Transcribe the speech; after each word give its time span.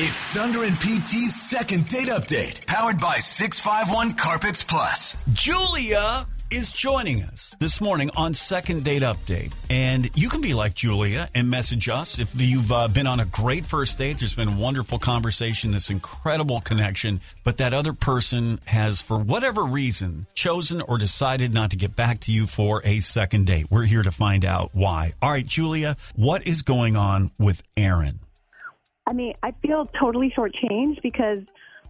It's 0.00 0.22
Thunder 0.22 0.62
and 0.62 0.78
PT's 0.78 1.34
second 1.34 1.86
date 1.86 2.06
update, 2.06 2.64
powered 2.68 2.98
by 2.98 3.16
651 3.16 4.12
Carpets 4.12 4.62
Plus. 4.62 5.16
Julia 5.32 6.24
is 6.52 6.70
joining 6.70 7.24
us 7.24 7.56
this 7.58 7.80
morning 7.80 8.08
on 8.14 8.32
Second 8.32 8.84
Date 8.84 9.02
Update. 9.02 9.52
And 9.68 10.08
you 10.16 10.28
can 10.28 10.40
be 10.40 10.54
like 10.54 10.76
Julia 10.76 11.28
and 11.34 11.50
message 11.50 11.88
us 11.88 12.20
if 12.20 12.40
you've 12.40 12.70
uh, 12.70 12.86
been 12.86 13.08
on 13.08 13.18
a 13.18 13.24
great 13.24 13.66
first 13.66 13.98
date. 13.98 14.18
There's 14.18 14.36
been 14.36 14.46
a 14.46 14.56
wonderful 14.56 15.00
conversation, 15.00 15.72
this 15.72 15.90
incredible 15.90 16.60
connection, 16.60 17.20
but 17.42 17.56
that 17.56 17.74
other 17.74 17.92
person 17.92 18.60
has, 18.66 19.00
for 19.00 19.18
whatever 19.18 19.64
reason, 19.64 20.28
chosen 20.32 20.80
or 20.80 20.98
decided 20.98 21.52
not 21.52 21.72
to 21.72 21.76
get 21.76 21.96
back 21.96 22.20
to 22.20 22.30
you 22.30 22.46
for 22.46 22.82
a 22.84 23.00
second 23.00 23.46
date. 23.46 23.66
We're 23.68 23.82
here 23.82 24.04
to 24.04 24.12
find 24.12 24.44
out 24.44 24.70
why. 24.74 25.14
All 25.20 25.32
right, 25.32 25.44
Julia, 25.44 25.96
what 26.14 26.46
is 26.46 26.62
going 26.62 26.94
on 26.94 27.32
with 27.36 27.64
Aaron? 27.76 28.20
I 29.08 29.14
mean, 29.14 29.32
I 29.42 29.52
feel 29.62 29.86
totally 29.98 30.30
shortchanged 30.36 31.00
because 31.02 31.40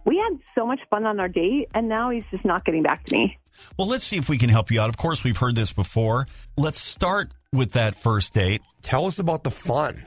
we 0.05 0.17
had 0.17 0.39
so 0.55 0.65
much 0.65 0.79
fun 0.89 1.05
on 1.05 1.19
our 1.19 1.27
date, 1.27 1.67
and 1.73 1.89
now 1.89 2.11
he's 2.11 2.23
just 2.31 2.45
not 2.45 2.63
getting 2.63 2.81
back 2.81 3.03
to 3.05 3.15
me. 3.15 3.37
Well, 3.77 3.89
let's 3.89 4.05
see 4.05 4.15
if 4.15 4.29
we 4.29 4.37
can 4.37 4.47
help 4.47 4.71
you 4.71 4.79
out. 4.79 4.87
Of 4.87 4.95
course, 4.95 5.21
we've 5.21 5.35
heard 5.35 5.55
this 5.55 5.73
before. 5.73 6.27
Let's 6.55 6.79
start 6.79 7.33
with 7.51 7.73
that 7.73 7.93
first 7.95 8.33
date. 8.33 8.61
Tell 8.81 9.05
us 9.05 9.19
about 9.19 9.43
the 9.43 9.51
fun. 9.51 10.05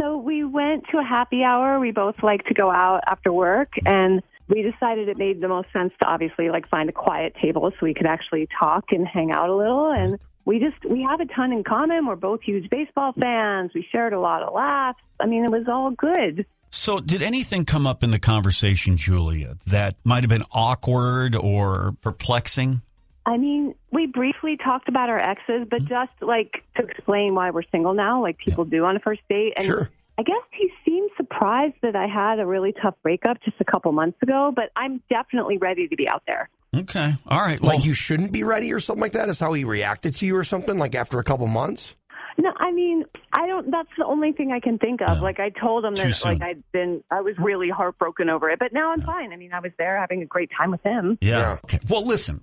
So 0.00 0.16
we 0.16 0.42
went 0.42 0.84
to 0.90 0.98
a 0.98 1.04
happy 1.04 1.42
hour. 1.42 1.78
We 1.78 1.90
both 1.90 2.16
like 2.22 2.44
to 2.46 2.54
go 2.54 2.70
out 2.70 3.02
after 3.06 3.30
work, 3.30 3.74
and 3.84 4.22
we 4.48 4.62
decided 4.62 5.10
it 5.10 5.18
made 5.18 5.42
the 5.42 5.48
most 5.48 5.68
sense 5.70 5.92
to 6.00 6.06
obviously 6.06 6.48
like 6.48 6.66
find 6.70 6.88
a 6.88 6.92
quiet 6.92 7.34
table 7.42 7.70
so 7.72 7.76
we 7.82 7.92
could 7.92 8.06
actually 8.06 8.48
talk 8.58 8.86
and 8.90 9.06
hang 9.06 9.32
out 9.32 9.50
a 9.50 9.54
little. 9.54 9.90
And 9.90 10.18
we 10.46 10.58
just 10.60 10.82
we 10.88 11.02
have 11.02 11.20
a 11.20 11.26
ton 11.26 11.52
in 11.52 11.62
common. 11.62 12.06
We're 12.06 12.16
both 12.16 12.42
huge 12.42 12.70
baseball 12.70 13.12
fans. 13.12 13.72
We 13.74 13.86
shared 13.92 14.14
a 14.14 14.20
lot 14.20 14.42
of 14.42 14.54
laughs. 14.54 15.00
I 15.20 15.26
mean, 15.26 15.44
it 15.44 15.50
was 15.50 15.68
all 15.68 15.90
good. 15.90 16.46
So, 16.74 17.00
did 17.00 17.22
anything 17.22 17.64
come 17.64 17.86
up 17.86 18.02
in 18.02 18.10
the 18.10 18.18
conversation, 18.18 18.96
Julia, 18.96 19.56
that 19.66 19.94
might 20.04 20.24
have 20.24 20.28
been 20.28 20.44
awkward 20.50 21.36
or 21.36 21.96
perplexing? 22.02 22.82
I 23.24 23.38
mean, 23.38 23.74
we 23.90 24.06
briefly 24.06 24.58
talked 24.62 24.88
about 24.88 25.08
our 25.08 25.18
exes, 25.18 25.66
but 25.70 25.80
mm-hmm. 25.80 25.86
just 25.86 26.12
like 26.20 26.62
to 26.76 26.82
explain 26.82 27.34
why 27.34 27.50
we're 27.50 27.62
single 27.72 27.94
now, 27.94 28.20
like 28.20 28.38
people 28.38 28.64
do 28.64 28.84
on 28.84 28.96
a 28.96 29.00
first 29.00 29.22
date. 29.28 29.54
And 29.56 29.64
Sure. 29.64 29.90
I 30.18 30.22
guess 30.22 30.42
he 30.52 30.70
seemed 30.84 31.10
surprised 31.16 31.76
that 31.82 31.96
I 31.96 32.06
had 32.06 32.38
a 32.38 32.46
really 32.46 32.72
tough 32.72 32.94
breakup 33.02 33.42
just 33.42 33.56
a 33.60 33.64
couple 33.64 33.90
months 33.92 34.18
ago, 34.22 34.52
but 34.54 34.70
I'm 34.76 35.00
definitely 35.08 35.58
ready 35.58 35.88
to 35.88 35.96
be 35.96 36.08
out 36.08 36.22
there. 36.26 36.50
Okay. 36.76 37.14
All 37.26 37.40
right. 37.40 37.60
Well, 37.60 37.76
Like 37.76 37.84
you 37.84 37.94
shouldn't 37.94 38.32
be 38.32 38.42
ready 38.42 38.72
or 38.72 38.80
something 38.80 39.00
like 39.00 39.12
that 39.12 39.28
is 39.28 39.40
how 39.40 39.52
he 39.52 39.64
reacted 39.64 40.14
to 40.16 40.26
you 40.26 40.36
or 40.36 40.44
something 40.44 40.76
like 40.76 40.94
after 40.94 41.18
a 41.18 41.24
couple 41.24 41.46
months? 41.46 41.96
No, 42.36 42.52
I 42.56 42.72
mean, 42.72 43.04
I 43.32 43.46
don't. 43.46 43.70
That's 43.70 43.88
the 43.96 44.04
only 44.04 44.32
thing 44.32 44.50
I 44.52 44.60
can 44.60 44.78
think 44.78 45.00
of. 45.02 45.18
No. 45.18 45.22
Like 45.22 45.38
I 45.40 45.50
told 45.50 45.84
him 45.84 45.94
Too 45.94 46.02
that, 46.04 46.12
soon. 46.14 46.38
like 46.38 46.42
I'd 46.42 46.62
been, 46.72 47.02
I 47.10 47.20
was 47.20 47.34
really 47.38 47.70
heartbroken 47.70 48.28
over 48.28 48.50
it, 48.50 48.58
but 48.58 48.72
now 48.72 48.90
I'm 48.92 49.00
fine. 49.02 49.32
I 49.32 49.36
mean, 49.36 49.52
I 49.52 49.60
was 49.60 49.72
there 49.78 49.98
having 50.00 50.22
a 50.22 50.26
great 50.26 50.50
time 50.56 50.70
with 50.72 50.82
him. 50.82 51.16
yeah. 51.20 51.38
Yeah. 51.38 51.58
Okay. 51.64 51.78
Well, 51.88 52.04
listen. 52.06 52.42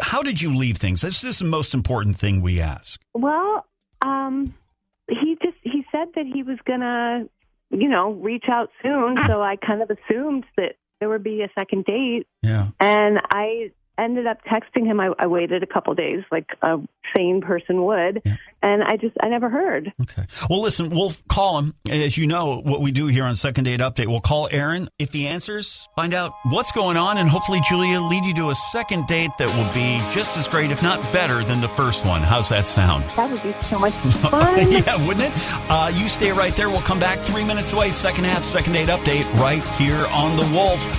How 0.00 0.22
did 0.22 0.40
you 0.40 0.54
leave 0.54 0.76
things? 0.78 1.00
This 1.02 1.22
is 1.24 1.38
the 1.40 1.44
most 1.44 1.74
important 1.74 2.16
thing 2.16 2.40
we 2.42 2.60
ask. 2.60 3.00
Well, 3.12 3.66
um, 4.02 4.54
he 5.10 5.36
just 5.42 5.56
he 5.62 5.84
said 5.92 6.08
that 6.14 6.24
he 6.26 6.42
was 6.42 6.58
gonna, 6.64 7.24
you 7.70 7.88
know, 7.88 8.12
reach 8.12 8.44
out 8.48 8.70
soon. 8.82 9.18
So 9.26 9.42
I 9.42 9.56
kind 9.56 9.82
of 9.82 9.90
assumed 9.90 10.44
that 10.56 10.76
there 11.00 11.08
would 11.08 11.22
be 11.24 11.42
a 11.42 11.48
second 11.54 11.84
date, 11.84 12.26
Yeah. 12.42 12.68
and 12.80 13.18
I 13.30 13.72
ended 13.98 14.26
up 14.26 14.38
texting 14.44 14.86
him. 14.86 15.00
I, 15.00 15.10
I 15.18 15.26
waited 15.26 15.62
a 15.62 15.66
couple 15.66 15.94
days, 15.94 16.22
like 16.30 16.46
a 16.62 16.76
sane 17.16 17.40
person 17.40 17.84
would, 17.84 18.20
Yeah. 18.24 18.36
and 18.62 18.82
I 18.84 18.96
just 18.96 19.16
I 19.22 19.28
never 19.28 19.48
heard. 19.48 19.92
Okay. 20.02 20.24
Well, 20.50 20.60
listen, 20.60 20.90
we'll 20.90 21.12
call 21.28 21.58
him. 21.58 21.74
As 21.90 22.16
you 22.18 22.26
know, 22.26 22.60
what 22.60 22.80
we 22.82 22.90
do 22.92 23.06
here 23.06 23.24
on 23.24 23.34
Second 23.36 23.64
Date 23.64 23.80
Update, 23.80 24.06
we'll 24.06 24.20
call 24.20 24.48
Aaron. 24.50 24.88
If 24.98 25.12
he 25.14 25.26
answers, 25.26 25.88
find 25.96 26.12
out 26.14 26.32
what's 26.44 26.70
going 26.72 26.96
on, 26.96 27.16
and 27.18 27.28
hopefully, 27.28 27.60
Julia, 27.68 28.00
lead 28.00 28.24
you 28.24 28.34
to 28.34 28.50
a 28.50 28.54
second 28.54 29.06
date 29.06 29.30
that 29.38 29.48
will 29.48 29.72
be 29.74 29.98
just 30.14 30.36
as 30.36 30.46
great, 30.46 30.70
if 30.70 30.82
not 30.82 31.00
better, 31.12 31.42
than 31.44 31.60
the 31.60 31.68
first 31.68 32.04
one. 32.04 32.20
How's 32.22 32.48
that 32.50 32.66
sound? 32.66 33.04
That 33.16 33.30
would 33.30 33.42
be 33.42 33.54
so 33.62 33.78
much 33.78 33.92
fun. 33.94 34.70
yeah, 34.72 34.96
wouldn't 35.06 35.26
it? 35.26 35.32
Uh, 35.70 35.90
you 35.94 36.08
stay 36.08 36.30
right 36.32 36.54
there. 36.56 36.68
We'll 36.68 36.82
come 36.82 37.00
back 37.00 37.20
three 37.20 37.44
minutes 37.44 37.72
away. 37.72 37.90
Second 37.90 38.24
half, 38.24 38.42
second 38.44 38.74
date 38.74 38.88
update, 38.88 39.24
right 39.38 39.64
here 39.76 40.06
on 40.08 40.36
The 40.36 40.46
Wolf. 40.54 40.97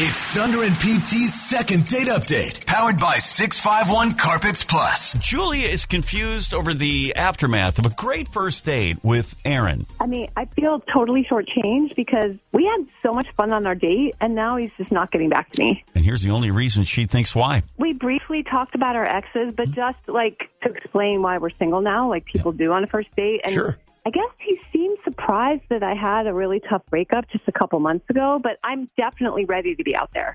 It's 0.00 0.22
Thunder 0.26 0.62
and 0.62 0.78
PT's 0.78 1.34
second 1.34 1.86
date 1.86 2.06
update, 2.06 2.64
powered 2.66 2.98
by 2.98 3.16
651 3.16 4.12
Carpets 4.12 4.62
Plus. 4.62 5.14
Julia 5.14 5.66
is 5.66 5.86
confused 5.86 6.54
over 6.54 6.72
the 6.72 7.16
aftermath 7.16 7.80
of 7.80 7.86
a 7.86 7.90
great 7.96 8.28
first 8.28 8.64
date 8.64 8.98
with 9.02 9.34
Aaron. 9.44 9.86
I 9.98 10.06
mean, 10.06 10.30
I 10.36 10.44
feel 10.44 10.78
totally 10.78 11.26
shortchanged 11.28 11.96
because 11.96 12.36
we 12.52 12.64
had 12.66 12.86
so 13.02 13.12
much 13.12 13.26
fun 13.36 13.52
on 13.52 13.66
our 13.66 13.74
date, 13.74 14.14
and 14.20 14.36
now 14.36 14.56
he's 14.56 14.70
just 14.76 14.92
not 14.92 15.10
getting 15.10 15.30
back 15.30 15.50
to 15.50 15.64
me. 15.64 15.82
And 15.96 16.04
here's 16.04 16.22
the 16.22 16.30
only 16.30 16.52
reason 16.52 16.84
she 16.84 17.06
thinks 17.06 17.34
why. 17.34 17.64
We 17.76 17.92
briefly 17.92 18.44
talked 18.44 18.76
about 18.76 18.94
our 18.94 19.04
exes, 19.04 19.52
but 19.56 19.72
just 19.72 19.98
like 20.06 20.48
to 20.62 20.70
explain 20.70 21.22
why 21.22 21.38
we're 21.38 21.50
single 21.58 21.80
now, 21.80 22.08
like 22.08 22.24
people 22.24 22.52
do 22.52 22.70
on 22.70 22.84
a 22.84 22.86
first 22.86 23.08
date. 23.16 23.40
And 23.42 23.52
Sure. 23.52 23.76
I 24.08 24.10
guess 24.10 24.30
he 24.40 24.58
seemed 24.72 24.96
surprised 25.04 25.64
that 25.68 25.82
I 25.82 25.92
had 25.92 26.26
a 26.26 26.32
really 26.32 26.62
tough 26.66 26.80
breakup 26.88 27.28
just 27.30 27.46
a 27.46 27.52
couple 27.52 27.78
months 27.78 28.08
ago, 28.08 28.40
but 28.42 28.52
I'm 28.64 28.88
definitely 28.96 29.44
ready 29.44 29.74
to 29.74 29.84
be 29.84 29.94
out 29.94 30.08
there. 30.14 30.34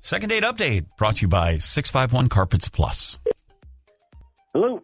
Second 0.00 0.30
date 0.30 0.42
update 0.42 0.86
brought 0.98 1.18
to 1.18 1.22
you 1.22 1.28
by 1.28 1.58
651 1.58 2.28
Carpets 2.28 2.68
Plus. 2.68 3.20
Hello. 4.52 4.82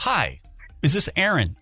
Hi, 0.00 0.42
is 0.82 0.92
this 0.92 1.08
Aaron? 1.16 1.56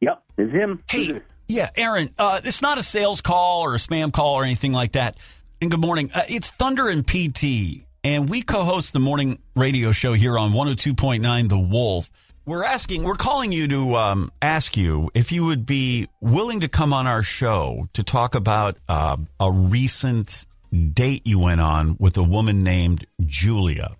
Yep, 0.00 0.24
it's 0.36 0.52
him. 0.52 0.82
Hey, 0.90 1.20
yeah, 1.46 1.70
Aaron. 1.76 2.10
Uh, 2.18 2.40
it's 2.42 2.62
not 2.62 2.78
a 2.78 2.82
sales 2.82 3.20
call 3.20 3.60
or 3.60 3.74
a 3.74 3.78
spam 3.78 4.12
call 4.12 4.34
or 4.34 4.42
anything 4.42 4.72
like 4.72 4.92
that. 4.92 5.16
And 5.60 5.70
good 5.70 5.80
morning. 5.80 6.10
Uh, 6.12 6.22
it's 6.28 6.50
Thunder 6.50 6.88
and 6.88 7.06
PT, 7.06 7.84
and 8.02 8.28
we 8.28 8.42
co-host 8.42 8.92
the 8.92 8.98
morning 8.98 9.38
radio 9.54 9.92
show 9.92 10.14
here 10.14 10.36
on 10.36 10.50
102.9 10.50 11.48
The 11.48 11.58
Wolf. 11.60 12.10
We're 12.46 12.64
asking, 12.64 13.04
we're 13.04 13.16
calling 13.16 13.52
you 13.52 13.68
to 13.68 13.96
um, 13.96 14.32
ask 14.40 14.76
you 14.76 15.10
if 15.14 15.30
you 15.30 15.44
would 15.44 15.66
be 15.66 16.08
willing 16.20 16.60
to 16.60 16.68
come 16.68 16.92
on 16.92 17.06
our 17.06 17.22
show 17.22 17.88
to 17.92 18.02
talk 18.02 18.34
about 18.34 18.78
uh, 18.88 19.18
a 19.38 19.52
recent 19.52 20.46
date 20.92 21.26
you 21.26 21.38
went 21.38 21.60
on 21.60 21.96
with 21.98 22.16
a 22.16 22.22
woman 22.22 22.62
named 22.62 23.06
Julia. 23.24 23.94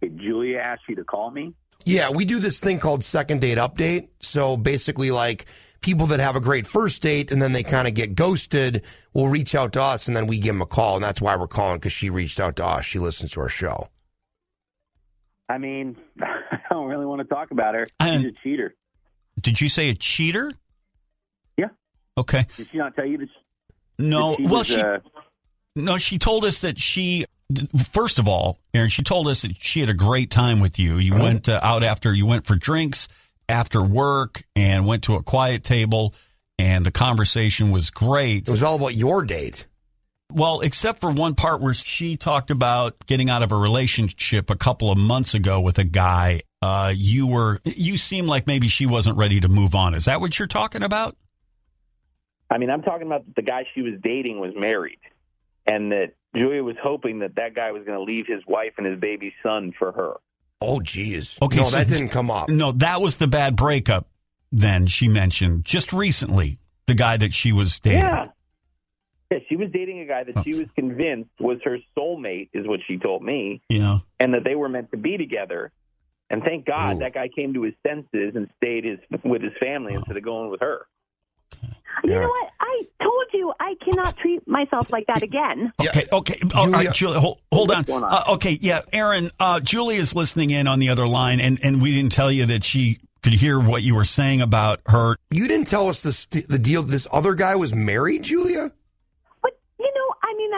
Did 0.00 0.18
Julia 0.18 0.58
asked 0.58 0.82
you 0.88 0.94
to 0.96 1.04
call 1.04 1.30
me? 1.30 1.52
Yeah, 1.84 2.10
we 2.10 2.24
do 2.24 2.38
this 2.38 2.60
thing 2.60 2.78
called 2.78 3.02
second 3.02 3.40
date 3.40 3.58
update. 3.58 4.08
So 4.20 4.56
basically, 4.56 5.10
like 5.10 5.46
people 5.80 6.06
that 6.06 6.20
have 6.20 6.36
a 6.36 6.40
great 6.40 6.66
first 6.66 7.02
date 7.02 7.32
and 7.32 7.42
then 7.42 7.52
they 7.52 7.62
kind 7.62 7.88
of 7.88 7.94
get 7.94 8.14
ghosted 8.14 8.84
will 9.14 9.28
reach 9.28 9.54
out 9.54 9.72
to 9.72 9.82
us 9.82 10.06
and 10.06 10.16
then 10.16 10.26
we 10.26 10.38
give 10.38 10.54
them 10.54 10.62
a 10.62 10.66
call. 10.66 10.94
And 10.94 11.04
that's 11.04 11.20
why 11.20 11.34
we're 11.36 11.48
calling 11.48 11.78
because 11.78 11.92
she 11.92 12.08
reached 12.08 12.38
out 12.38 12.56
to 12.56 12.64
us. 12.66 12.84
She 12.84 12.98
listens 12.98 13.32
to 13.32 13.40
our 13.40 13.48
show. 13.48 13.88
I 15.50 15.58
mean, 15.58 15.96
I 16.20 16.60
don't 16.70 16.86
really 16.86 17.06
want 17.06 17.20
to 17.20 17.26
talk 17.26 17.50
about 17.50 17.74
her. 17.74 17.86
She's 18.00 18.24
a 18.24 18.32
cheater. 18.42 18.74
Did 19.40 19.60
you 19.60 19.68
say 19.68 19.90
a 19.90 19.94
cheater? 19.94 20.52
Yeah. 21.56 21.68
Okay. 22.16 22.46
Did 22.56 22.68
she 22.70 22.78
not 22.78 22.94
tell 22.94 23.06
you 23.06 23.18
that? 23.18 23.26
She, 23.28 24.06
No. 24.06 24.30
that 24.30 24.36
she 24.36 24.46
well, 24.46 24.58
was, 24.58 24.66
she 24.68 24.80
uh, 24.80 24.98
No, 25.74 25.98
she 25.98 26.18
told 26.18 26.44
us 26.44 26.60
that 26.60 26.78
she, 26.78 27.26
first 27.90 28.20
of 28.20 28.28
all, 28.28 28.58
Aaron, 28.74 28.90
she 28.90 29.02
told 29.02 29.26
us 29.26 29.42
that 29.42 29.60
she 29.60 29.80
had 29.80 29.90
a 29.90 29.94
great 29.94 30.30
time 30.30 30.60
with 30.60 30.78
you. 30.78 30.98
You 30.98 31.14
went 31.14 31.48
uh, 31.48 31.58
out 31.60 31.82
after, 31.82 32.14
you 32.14 32.26
went 32.26 32.46
for 32.46 32.54
drinks 32.54 33.08
after 33.48 33.82
work 33.82 34.44
and 34.54 34.86
went 34.86 35.04
to 35.04 35.16
a 35.16 35.22
quiet 35.22 35.64
table, 35.64 36.14
and 36.60 36.86
the 36.86 36.92
conversation 36.92 37.72
was 37.72 37.90
great. 37.90 38.46
It 38.46 38.52
was 38.52 38.62
all 38.62 38.76
about 38.76 38.94
your 38.94 39.24
date. 39.24 39.66
Well, 40.32 40.60
except 40.60 41.00
for 41.00 41.10
one 41.10 41.34
part 41.34 41.60
where 41.60 41.74
she 41.74 42.16
talked 42.16 42.50
about 42.50 43.06
getting 43.06 43.30
out 43.30 43.42
of 43.42 43.52
a 43.52 43.56
relationship 43.56 44.50
a 44.50 44.56
couple 44.56 44.90
of 44.90 44.98
months 44.98 45.34
ago 45.34 45.60
with 45.60 45.78
a 45.78 45.84
guy. 45.84 46.42
Uh, 46.62 46.92
you 46.94 47.26
were, 47.26 47.60
you 47.64 47.96
seem 47.96 48.26
like 48.26 48.46
maybe 48.46 48.68
she 48.68 48.86
wasn't 48.86 49.16
ready 49.16 49.40
to 49.40 49.48
move 49.48 49.74
on. 49.74 49.94
Is 49.94 50.04
that 50.04 50.20
what 50.20 50.38
you're 50.38 50.48
talking 50.48 50.82
about? 50.82 51.16
I 52.50 52.58
mean, 52.58 52.70
I'm 52.70 52.82
talking 52.82 53.06
about 53.06 53.24
the 53.34 53.42
guy 53.42 53.64
she 53.74 53.82
was 53.82 53.94
dating 54.02 54.40
was 54.40 54.52
married, 54.56 54.98
and 55.66 55.92
that 55.92 56.14
Julia 56.34 56.62
was 56.62 56.76
hoping 56.82 57.20
that 57.20 57.36
that 57.36 57.54
guy 57.54 57.72
was 57.72 57.84
going 57.84 57.96
to 57.96 58.02
leave 58.04 58.26
his 58.26 58.42
wife 58.46 58.72
and 58.76 58.86
his 58.86 58.98
baby 58.98 59.32
son 59.42 59.72
for 59.78 59.92
her. 59.92 60.14
Oh, 60.60 60.80
geez. 60.80 61.38
Okay, 61.40 61.56
no, 61.58 61.64
so- 61.64 61.76
that 61.76 61.86
didn't 61.88 62.08
come 62.10 62.30
up. 62.30 62.48
No, 62.48 62.72
that 62.72 63.00
was 63.00 63.16
the 63.16 63.26
bad 63.28 63.56
breakup. 63.56 64.08
Then 64.52 64.88
she 64.88 65.08
mentioned 65.08 65.64
just 65.64 65.92
recently 65.92 66.58
the 66.86 66.94
guy 66.94 67.16
that 67.16 67.32
she 67.32 67.52
was 67.52 67.78
dating. 67.78 68.00
Yeah. 68.00 68.26
Yeah, 69.30 69.38
she 69.48 69.56
was 69.56 69.70
dating 69.72 70.00
a 70.00 70.06
guy 70.06 70.24
that 70.24 70.44
she 70.44 70.54
was 70.54 70.66
convinced 70.74 71.30
was 71.38 71.58
her 71.64 71.78
soulmate, 71.96 72.48
is 72.52 72.66
what 72.66 72.80
she 72.86 72.98
told 72.98 73.22
me, 73.22 73.60
Yeah. 73.68 73.98
and 74.18 74.34
that 74.34 74.44
they 74.44 74.54
were 74.54 74.68
meant 74.68 74.90
to 74.92 74.96
be 74.96 75.16
together. 75.16 75.72
And 76.28 76.42
thank 76.44 76.64
God 76.64 76.96
Ooh. 76.96 76.98
that 77.00 77.12
guy 77.14 77.28
came 77.28 77.54
to 77.54 77.62
his 77.62 77.74
senses 77.86 78.34
and 78.36 78.48
stayed 78.56 78.84
his, 78.84 78.98
with 79.24 79.42
his 79.42 79.52
family 79.58 79.94
instead 79.94 80.16
of 80.16 80.22
going 80.22 80.50
with 80.50 80.60
her. 80.60 80.86
You 82.04 82.12
Yeah. 82.14 82.20
know 82.20 82.28
what? 82.28 82.50
I 82.60 82.82
told 83.02 83.24
you 83.34 83.52
I 83.58 83.74
cannot 83.84 84.16
treat 84.16 84.46
myself 84.46 84.90
like 84.90 85.06
that 85.08 85.22
again. 85.24 85.72
Okay. 85.80 86.06
Okay. 86.12 86.38
All 86.54 86.68
right, 86.68 86.82
Julia- 86.84 86.92
Julia, 86.92 87.20
hold, 87.20 87.40
hold 87.52 87.70
on. 87.72 87.78
What's 87.84 87.90
on? 87.90 88.04
Uh, 88.04 88.24
okay. 88.34 88.56
Yeah. 88.60 88.82
Aaron, 88.92 89.30
uh, 89.40 89.58
Julie 89.60 89.96
is 89.96 90.14
listening 90.14 90.50
in 90.50 90.68
on 90.68 90.78
the 90.78 90.90
other 90.90 91.06
line, 91.06 91.40
and, 91.40 91.58
and 91.64 91.82
we 91.82 91.92
didn't 91.94 92.12
tell 92.12 92.30
you 92.30 92.46
that 92.46 92.62
she 92.62 92.98
could 93.22 93.34
hear 93.34 93.58
what 93.58 93.82
you 93.82 93.94
were 93.96 94.04
saying 94.04 94.40
about 94.40 94.80
her. 94.86 95.16
You 95.30 95.48
didn't 95.48 95.66
tell 95.66 95.88
us 95.88 96.02
this, 96.02 96.26
the 96.26 96.58
deal. 96.58 96.82
This 96.82 97.08
other 97.12 97.34
guy 97.34 97.56
was 97.56 97.74
married, 97.74 98.22
Julia. 98.22 98.70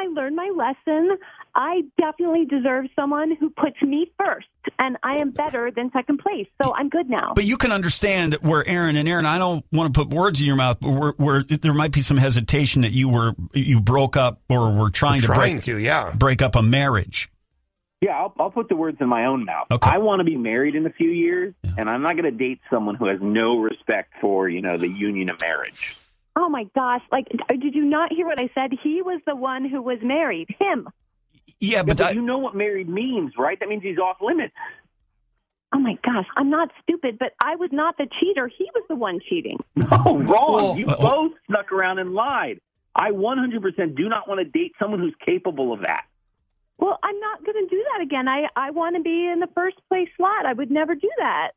But 0.03 0.11
you 0.11 0.15
know, 0.15 0.21
I 0.21 0.23
learned 0.23 0.37
my 0.37 0.51
lesson. 0.57 1.19
I 1.55 1.83
definitely 1.99 2.47
deserve 2.47 2.87
someone 2.97 3.37
who 3.37 3.51
puts 3.51 3.81
me 3.83 4.11
first, 4.19 4.47
and 4.79 4.97
I 5.03 5.19
am 5.19 5.31
better 5.31 5.71
than 5.71 5.91
second 5.93 6.19
place. 6.19 6.47
So 6.63 6.75
I'm 6.75 6.89
good 6.89 7.11
now. 7.11 7.33
But 7.35 7.45
you 7.45 7.57
can 7.57 7.73
understand 7.73 8.35
where 8.41 8.67
Aaron 8.67 8.97
and 8.97 9.09
Aaron. 9.09 9.27
I 9.27 9.39
don't 9.39 9.65
want 9.73 9.93
to 9.93 10.05
put 10.05 10.15
words 10.15 10.41
in 10.41 10.47
your 10.47 10.57
mouth, 10.57 10.79
but 10.81 10.91
where, 10.91 11.13
where 11.17 11.43
there 11.43 11.75
might 11.75 11.93
be 11.93 12.01
some 12.01 12.17
hesitation 12.17 12.83
that 12.83 12.93
you 12.93 13.09
were 13.09 13.35
you 13.53 13.81
broke 13.81 14.17
up 14.17 14.41
or 14.49 14.73
were 14.73 14.91
trying 14.91 15.21
to 15.21 15.27
Trying 15.27 15.57
break 15.57 15.65
to, 15.65 15.79
yeah. 15.79 16.13
break 16.17 16.43
up 16.43 16.57
a 16.57 16.63
marriage. 16.63 17.31
Yeah, 18.01 18.19
I'll, 18.19 18.35
I'll 18.41 18.51
put 18.51 18.69
the 18.69 18.75
words 18.75 18.97
in 19.01 19.09
my 19.09 19.27
own 19.27 19.45
mouth. 19.45 19.69
Okay. 19.71 19.89
I 19.89 19.99
want 19.99 20.21
to 20.21 20.25
be 20.25 20.37
married 20.37 20.75
in 20.75 20.87
a 20.87 20.91
few 20.91 21.11
years, 21.11 21.55
and 21.79 21.89
I'm 21.89 22.03
not 22.03 22.17
going 22.17 22.25
to 22.25 22.33
date 22.33 22.61
someone 22.69 22.97
who 22.97 23.07
has 23.07 23.21
no 23.23 23.59
respect 23.59 24.15
for 24.21 24.49
you 24.49 24.61
know 24.61 24.77
the 24.77 24.89
union 24.89 25.31
of 25.31 25.41
marriage. 25.41 25.97
Oh 26.37 26.49
my 26.49 26.65
gosh! 26.75 27.03
Like, 27.11 27.27
uh, 27.49 27.55
did 27.55 27.75
you 27.75 27.85
not 27.85 28.13
hear 28.13 28.27
what 28.27 28.41
I 28.41 28.51
said? 28.55 28.73
He 28.83 29.03
was 29.03 29.21
the 29.27 29.37
one 29.37 29.69
who 29.69 29.83
was 29.83 29.99
married. 30.03 30.49
Him. 30.59 30.89
Yeah, 31.61 31.79
Yeah, 31.79 31.83
but, 31.83 31.99
but 31.99 32.07
I, 32.07 32.11
you 32.13 32.23
know 32.23 32.39
what 32.39 32.55
married 32.55 32.89
means, 32.89 33.33
right? 33.39 33.59
That 33.59 33.69
means 33.69 33.83
he's 33.83 33.99
off 33.99 34.17
limits. 34.21 34.55
Oh 35.75 35.79
my 35.79 35.97
gosh! 36.05 36.27
I'm 36.37 36.51
not 36.51 36.71
stupid, 36.83 37.19
but 37.19 37.33
I 37.41 37.57
was 37.57 37.71
not 37.73 37.97
the 37.97 38.07
cheater. 38.21 38.49
He 38.49 38.69
was 38.75 38.85
the 38.89 38.97
one 38.97 39.21
cheating. 39.29 39.59
No, 39.77 40.19
wrong. 40.19 40.61
Oh. 40.61 40.77
You 40.77 40.87
uh, 40.87 40.97
both 40.97 41.33
snuck 41.47 41.73
around 41.73 41.99
and 41.99 42.13
lied. 42.15 42.61
I 42.95 43.11
100% 43.11 43.97
do 43.97 44.09
not 44.09 44.29
want 44.29 44.41
to 44.41 44.45
date 44.45 44.73
someone 44.79 45.01
who's 45.01 45.15
capable 45.25 45.73
of 45.73 45.81
that. 45.81 46.05
Well, 46.79 46.99
I'm 47.03 47.19
not 47.21 47.45
going 47.45 47.67
to 47.67 47.71
do 47.71 47.85
that 47.93 48.03
again. 48.03 48.29
I 48.29 48.49
I 48.57 48.71
want 48.71 48.97
to 48.97 49.03
be 49.03 49.29
in 49.33 49.41
the 49.41 49.49
first 49.55 49.77
place 49.89 50.09
slot. 50.17 50.47
I 50.47 50.53
would 50.53 50.71
never 50.71 50.95
do 50.95 51.09
that. 51.19 51.53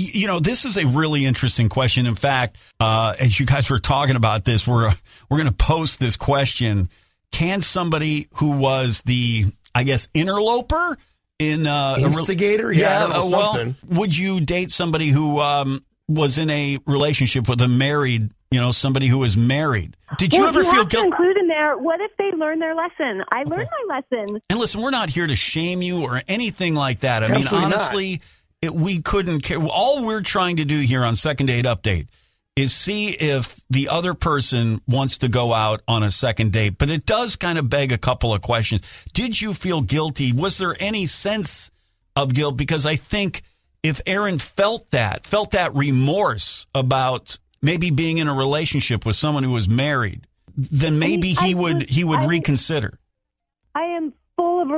Y- 0.00 0.10
you 0.14 0.26
know, 0.26 0.40
this 0.40 0.64
is 0.64 0.76
a 0.78 0.86
really 0.86 1.26
interesting 1.26 1.68
question. 1.68 2.06
In 2.06 2.14
fact, 2.14 2.56
uh, 2.78 3.14
as 3.18 3.38
you 3.38 3.44
guys 3.44 3.68
were 3.68 3.78
talking 3.78 4.16
about 4.16 4.44
this, 4.44 4.66
we're 4.66 4.90
we're 5.28 5.36
going 5.36 5.48
to 5.48 5.52
post 5.54 6.00
this 6.00 6.16
question: 6.16 6.88
Can 7.32 7.60
somebody 7.60 8.28
who 8.34 8.52
was 8.52 9.02
the, 9.02 9.46
I 9.74 9.82
guess, 9.84 10.08
interloper 10.14 10.96
in 11.38 11.66
uh, 11.66 11.96
a 11.98 12.00
re- 12.00 12.04
Instigator? 12.04 12.72
Yeah, 12.72 13.04
I 13.04 13.08
know, 13.08 13.14
uh, 13.14 13.30
well, 13.30 13.54
something. 13.54 13.76
would 13.88 14.16
you 14.16 14.40
date 14.40 14.70
somebody 14.70 15.08
who 15.08 15.40
um, 15.40 15.84
was 16.08 16.38
in 16.38 16.48
a 16.48 16.78
relationship 16.86 17.48
with 17.48 17.60
a 17.60 17.68
married, 17.68 18.30
you 18.50 18.60
know, 18.60 18.70
somebody 18.70 19.06
who 19.06 19.18
was 19.18 19.36
married? 19.36 19.96
Did 20.16 20.32
you 20.32 20.40
well, 20.40 20.48
ever 20.48 20.62
you 20.62 20.70
feel 20.70 20.84
guilty? 20.86 21.08
include 21.08 21.36
in 21.36 21.48
there. 21.48 21.76
What 21.76 22.00
if 22.00 22.10
they 22.16 22.30
learn 22.36 22.58
their 22.58 22.74
lesson? 22.74 23.22
I 23.30 23.42
learned 23.44 23.68
my 23.88 23.96
lesson. 23.96 24.40
And 24.48 24.58
listen, 24.58 24.80
we're 24.80 24.90
not 24.90 25.10
here 25.10 25.26
to 25.26 25.36
shame 25.36 25.82
you 25.82 26.02
or 26.02 26.22
anything 26.26 26.74
like 26.74 27.00
that. 27.00 27.22
I 27.22 27.34
Absolutely 27.34 27.58
mean, 27.58 27.70
not. 27.70 28.20
It, 28.62 28.74
we 28.74 29.00
couldn't 29.00 29.40
care. 29.40 29.58
All 29.62 30.04
we're 30.04 30.22
trying 30.22 30.56
to 30.56 30.64
do 30.64 30.78
here 30.80 31.04
on 31.04 31.16
Second 31.16 31.46
Date 31.46 31.64
Update 31.64 32.08
is 32.56 32.74
see 32.74 33.08
if 33.10 33.58
the 33.70 33.88
other 33.88 34.12
person 34.12 34.80
wants 34.86 35.18
to 35.18 35.28
go 35.28 35.54
out 35.54 35.82
on 35.88 36.02
a 36.02 36.10
second 36.10 36.52
date. 36.52 36.76
But 36.78 36.90
it 36.90 37.06
does 37.06 37.36
kind 37.36 37.58
of 37.58 37.70
beg 37.70 37.92
a 37.92 37.98
couple 37.98 38.34
of 38.34 38.42
questions. 38.42 38.82
Did 39.14 39.40
you 39.40 39.54
feel 39.54 39.80
guilty? 39.80 40.32
Was 40.32 40.58
there 40.58 40.76
any 40.78 41.06
sense 41.06 41.70
of 42.16 42.34
guilt? 42.34 42.56
Because 42.56 42.84
I 42.86 42.96
think 42.96 43.42
if 43.82 44.00
Aaron 44.04 44.38
felt 44.38 44.90
that, 44.90 45.24
felt 45.26 45.52
that 45.52 45.74
remorse 45.74 46.66
about 46.74 47.38
maybe 47.62 47.90
being 47.90 48.18
in 48.18 48.28
a 48.28 48.34
relationship 48.34 49.06
with 49.06 49.16
someone 49.16 49.42
who 49.44 49.52
was 49.52 49.68
married, 49.68 50.26
then 50.54 50.98
maybe 50.98 51.34
I 51.38 51.46
he 51.46 51.54
would 51.54 51.74
was- 51.76 51.88
he 51.88 52.04
would 52.04 52.18
I- 52.20 52.26
reconsider. 52.26 52.98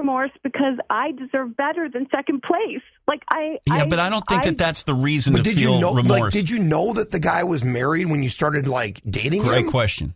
Remorse 0.02 0.30
because 0.42 0.78
I 0.90 1.12
deserve 1.12 1.56
better 1.56 1.88
than 1.88 2.06
second 2.14 2.42
place. 2.42 2.82
Like 3.06 3.22
I. 3.30 3.58
Yeah, 3.66 3.84
but 3.86 3.98
I 3.98 4.08
don't 4.08 4.26
think 4.26 4.42
that 4.44 4.58
that's 4.58 4.82
the 4.82 4.94
reason 4.94 5.32
But 5.32 5.38
to 5.38 5.50
did 5.50 5.58
feel 5.58 5.74
you 5.74 5.80
know? 5.80 5.94
remorse. 5.94 6.20
Like, 6.20 6.32
did 6.32 6.50
you 6.50 6.58
know 6.58 6.92
that 6.94 7.10
the 7.10 7.20
guy 7.20 7.44
was 7.44 7.64
married 7.64 8.10
when 8.10 8.22
you 8.22 8.28
started 8.28 8.68
like 8.68 9.00
dating 9.08 9.42
Great 9.42 9.64
him? 9.66 9.70
question. 9.70 10.14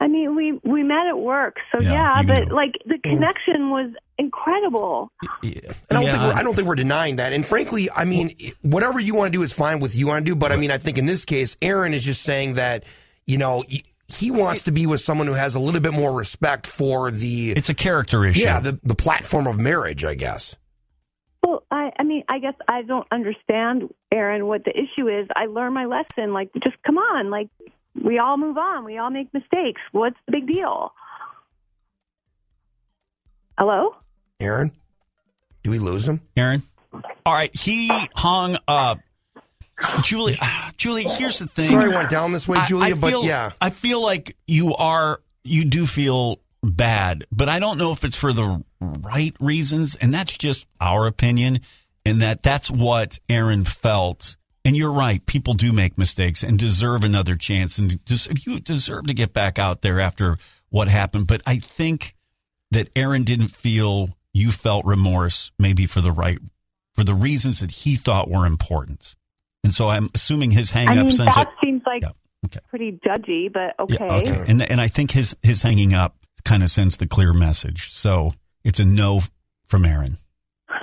I 0.00 0.08
mean, 0.08 0.34
we 0.36 0.52
we 0.64 0.82
met 0.82 1.06
at 1.06 1.18
work, 1.18 1.56
so 1.72 1.80
Yeah, 1.80 1.92
yeah. 1.92 2.22
but 2.22 2.48
knew. 2.48 2.54
like 2.54 2.72
the 2.84 2.96
mm. 2.96 3.02
connection 3.02 3.70
was 3.70 3.90
incredible. 4.18 5.10
Yeah, 5.42 5.72
I 5.90 5.94
don't 5.94 6.02
yeah, 6.04 6.12
think 6.12 6.22
we're, 6.24 6.32
I 6.32 6.42
don't 6.42 6.54
think 6.56 6.68
we're 6.68 6.74
denying 6.74 7.16
that. 7.16 7.32
And 7.32 7.46
frankly, 7.46 7.88
I 7.90 8.04
mean, 8.04 8.34
whatever 8.62 9.00
you 9.00 9.14
want 9.14 9.32
to 9.32 9.38
do 9.38 9.42
is 9.42 9.52
fine 9.52 9.80
with 9.80 9.96
you 9.96 10.06
want 10.08 10.24
to 10.24 10.30
do. 10.30 10.36
But 10.36 10.52
I 10.52 10.56
mean, 10.56 10.70
I 10.70 10.78
think 10.78 10.98
in 10.98 11.06
this 11.06 11.24
case, 11.24 11.56
Aaron 11.62 11.94
is 11.94 12.04
just 12.04 12.22
saying 12.22 12.54
that 12.54 12.84
you 13.26 13.38
know 13.38 13.64
he- 14.18 14.26
he 14.26 14.30
wants 14.30 14.62
to 14.64 14.72
be 14.72 14.86
with 14.86 15.00
someone 15.00 15.26
who 15.26 15.32
has 15.34 15.54
a 15.54 15.60
little 15.60 15.80
bit 15.80 15.92
more 15.92 16.12
respect 16.12 16.66
for 16.66 17.10
the 17.10 17.52
it's 17.52 17.68
a 17.68 17.74
character 17.74 18.24
issue. 18.24 18.42
yeah 18.42 18.60
the 18.60 18.78
the 18.82 18.94
platform 18.94 19.46
of 19.46 19.58
marriage. 19.58 20.04
I 20.04 20.14
guess. 20.14 20.56
Well, 21.42 21.62
I 21.70 21.90
I 21.98 22.02
mean, 22.04 22.24
I 22.28 22.38
guess 22.38 22.54
I 22.68 22.82
don't 22.82 23.06
understand, 23.12 23.92
Aaron, 24.12 24.46
what 24.46 24.64
the 24.64 24.70
issue 24.70 25.08
is. 25.08 25.28
I 25.36 25.46
learned 25.46 25.74
my 25.74 25.84
lesson. 25.84 26.32
Like, 26.32 26.50
just 26.62 26.76
come 26.86 26.96
on. 26.98 27.30
Like, 27.30 27.48
we 28.02 28.18
all 28.18 28.36
move 28.38 28.56
on. 28.56 28.84
We 28.84 28.96
all 28.98 29.10
make 29.10 29.32
mistakes. 29.34 29.80
What's 29.92 30.16
the 30.26 30.32
big 30.32 30.46
deal? 30.50 30.92
Hello. 33.58 33.94
Aaron, 34.40 34.72
do 35.62 35.70
we 35.70 35.78
lose 35.78 36.08
him? 36.08 36.20
Aaron. 36.36 36.62
All 37.26 37.32
right, 37.34 37.54
he 37.54 37.88
hung 38.14 38.56
up. 38.68 38.98
Julie, 40.02 40.36
Julie, 40.76 41.04
here's 41.04 41.38
the 41.38 41.46
thing. 41.46 41.70
Sorry, 41.70 41.92
I 41.92 41.96
went 41.96 42.10
down 42.10 42.32
this 42.32 42.46
way, 42.48 42.58
I- 42.58 42.66
Julia. 42.66 42.84
I 42.86 42.98
but 42.98 43.10
feel- 43.10 43.24
yeah, 43.24 43.52
I 43.60 43.70
feel 43.70 44.02
like 44.02 44.36
you 44.46 44.74
are, 44.74 45.20
you 45.42 45.64
do 45.64 45.86
feel 45.86 46.40
bad, 46.62 47.24
but 47.30 47.48
I 47.48 47.58
don't 47.58 47.78
know 47.78 47.92
if 47.92 48.04
it's 48.04 48.16
for 48.16 48.32
the 48.32 48.62
right 48.80 49.34
reasons. 49.40 49.96
And 49.96 50.12
that's 50.14 50.36
just 50.38 50.66
our 50.80 51.06
opinion. 51.06 51.60
And 52.06 52.22
that 52.22 52.42
that's 52.42 52.70
what 52.70 53.18
Aaron 53.28 53.64
felt. 53.64 54.36
And 54.64 54.76
you're 54.76 54.92
right. 54.92 55.24
People 55.26 55.54
do 55.54 55.72
make 55.72 55.98
mistakes 55.98 56.42
and 56.42 56.58
deserve 56.58 57.04
another 57.04 57.34
chance. 57.34 57.76
And 57.78 58.02
des- 58.04 58.32
you 58.46 58.60
deserve 58.60 59.06
to 59.08 59.14
get 59.14 59.32
back 59.34 59.58
out 59.58 59.82
there 59.82 60.00
after 60.00 60.38
what 60.70 60.88
happened. 60.88 61.26
But 61.26 61.42
I 61.46 61.58
think 61.58 62.14
that 62.70 62.88
Aaron 62.96 63.24
didn't 63.24 63.48
feel 63.48 64.16
you 64.32 64.50
felt 64.50 64.84
remorse, 64.86 65.52
maybe 65.58 65.86
for 65.86 66.00
the 66.00 66.12
right, 66.12 66.38
for 66.94 67.04
the 67.04 67.14
reasons 67.14 67.60
that 67.60 67.70
he 67.70 67.94
thought 67.96 68.30
were 68.30 68.46
important. 68.46 69.14
And 69.64 69.72
so 69.72 69.88
I'm 69.88 70.08
assuming 70.14 70.50
his 70.52 70.70
hang 70.70 70.88
I 70.88 70.92
up 70.98 71.06
mean, 71.06 71.16
sends 71.16 71.34
that 71.34 71.48
it. 71.48 71.54
seems 71.64 71.82
like 71.86 72.02
Yeah, 72.02 72.10
okay. 72.44 72.60
pretty 72.68 72.92
judgy, 73.04 73.52
but 73.52 73.74
okay. 73.80 73.96
Yeah, 73.98 74.14
okay. 74.16 74.44
And 74.46 74.62
and 74.62 74.80
I 74.80 74.86
think 74.88 75.10
his 75.10 75.34
his 75.42 75.62
hanging 75.62 75.94
up 75.94 76.14
kind 76.44 76.62
of 76.62 76.68
sends 76.70 76.98
the 76.98 77.06
clear 77.06 77.32
message. 77.32 77.90
So 77.92 78.32
it's 78.62 78.78
a 78.78 78.84
no 78.84 79.22
from 79.66 79.84
Aaron. 79.86 80.18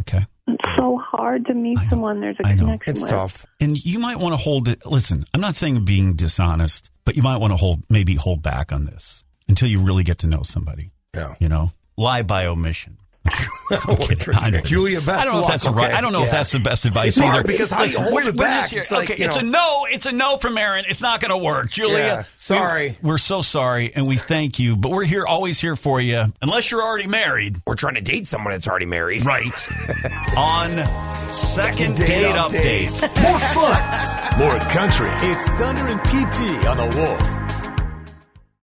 Okay. 0.00 0.24
It's 0.46 0.76
so 0.76 0.98
hard 0.98 1.46
to 1.46 1.54
meet 1.54 1.78
I 1.78 1.84
know. 1.84 1.90
someone 1.90 2.20
there's 2.20 2.36
a 2.44 2.46
I 2.46 2.54
know. 2.54 2.64
connection 2.64 2.90
it's 2.92 3.00
with. 3.02 3.10
tough. 3.10 3.46
And 3.60 3.82
you 3.82 3.98
might 3.98 4.18
want 4.18 4.32
to 4.34 4.36
hold 4.36 4.68
it. 4.68 4.84
Listen, 4.84 5.24
I'm 5.32 5.40
not 5.40 5.54
saying 5.54 5.84
being 5.86 6.14
dishonest, 6.14 6.90
but 7.06 7.16
you 7.16 7.22
might 7.22 7.38
want 7.38 7.52
to 7.52 7.56
hold 7.56 7.82
maybe 7.88 8.14
hold 8.14 8.42
back 8.42 8.70
on 8.72 8.84
this 8.84 9.24
until 9.48 9.68
you 9.68 9.80
really 9.80 10.02
get 10.04 10.18
to 10.18 10.26
know 10.26 10.42
somebody. 10.42 10.90
Yeah. 11.14 11.34
You 11.38 11.48
know, 11.48 11.72
lie 11.96 12.22
by 12.22 12.46
omission. 12.46 12.98
We're 13.70 14.34
I 14.34 14.50
know. 14.50 14.60
Julia, 14.60 15.00
best 15.00 15.10
I 15.22 15.24
don't 15.24 15.34
know 15.36 15.40
if 15.42 15.48
that's 15.48 15.64
the 15.64 15.70
right. 15.70 15.94
I 15.94 16.00
don't 16.02 16.12
know 16.12 16.22
if 16.24 16.30
that's 16.30 16.52
the 16.52 16.58
best 16.58 16.84
advice 16.84 17.08
It's 17.08 17.18
either. 17.18 17.26
hard 17.30 17.46
because 17.46 17.70
how 17.70 17.84
do 17.86 17.90
you 17.90 17.98
hold 17.98 18.12
we're, 18.12 18.28
it 18.28 18.36
back? 18.36 18.68
here- 18.70 18.80
It's 18.82 18.90
like, 18.90 19.10
okay, 19.10 19.24
it's 19.24 19.36
know- 19.36 19.40
a 19.40 19.44
no. 19.44 19.86
It's 19.90 20.04
a 20.06 20.12
no 20.12 20.36
from 20.36 20.58
Aaron. 20.58 20.84
It's 20.86 21.00
not 21.00 21.20
going 21.20 21.30
to 21.30 21.38
work, 21.38 21.70
Julia. 21.70 21.96
Yeah, 21.98 22.22
sorry. 22.36 22.98
We, 23.02 23.08
we're 23.10 23.18
so 23.18 23.40
sorry, 23.40 23.92
and 23.94 24.06
we 24.06 24.16
thank 24.18 24.58
you. 24.58 24.76
But 24.76 24.90
we're 24.92 25.04
here, 25.04 25.24
always 25.26 25.58
here 25.58 25.76
for 25.76 26.00
you, 26.00 26.24
unless 26.42 26.70
you're 26.70 26.82
already 26.82 27.06
married, 27.08 27.56
We're 27.66 27.74
trying 27.74 27.94
to 27.94 28.02
date 28.02 28.26
someone 28.26 28.52
that's 28.52 28.68
already 28.68 28.86
married. 28.86 29.24
right? 29.24 29.44
On 30.36 31.32
second 31.32 31.96
date, 31.96 32.06
Date 32.08 32.34
update. 32.34 32.86
update. 32.88 33.22
More 33.22 33.38
fun, 33.38 34.38
more 34.38 34.58
country. 34.70 35.08
It's 35.30 35.48
Thunder 35.48 35.88
and 35.88 36.00
PT 36.02 36.66
on 36.66 36.76
the 36.76 36.96
Wolf. 36.96 37.43